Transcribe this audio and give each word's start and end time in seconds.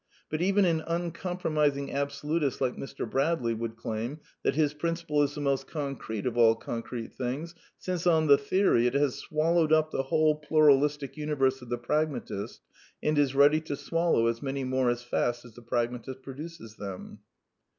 But 0.31 0.41
even 0.41 0.65
an 0.65 0.81
uncompromising 0.87 1.91
ab 1.91 2.07
solutist 2.09 2.59
like 2.59 2.75
Mr. 2.75 3.07
Bradley 3.07 3.53
would 3.53 3.75
claim 3.77 4.19
that 4.41 4.55
his 4.55 4.73
principle 4.73 5.21
is 5.21 5.35
the 5.35 5.41
most 5.41 5.67
concrete 5.67 6.25
of 6.25 6.35
all 6.35 6.55
concrete 6.55 7.13
things, 7.13 7.53
since, 7.77 8.07
on 8.07 8.25
the 8.25 8.35
theory, 8.35 8.87
it 8.87 8.95
has 8.95 9.19
swallowed 9.19 9.71
up 9.71 9.91
the 9.91 10.01
whole 10.01 10.33
Pluralistic 10.33 11.17
Universe 11.17 11.61
of 11.61 11.69
the, 11.69 11.77
pragmatist, 11.77 12.61
and 13.03 13.15
is 13.19 13.35
ready 13.35 13.61
to 13.61 13.75
swallow 13.75 14.25
as 14.25 14.41
many 14.41 14.63
more 14.63 14.89
as 14.89 15.03
fast 15.03 15.45
as 15.45 15.53
the 15.53 15.61
pragmatist 15.61 16.23
produces 16.23 16.77
them. 16.77 17.19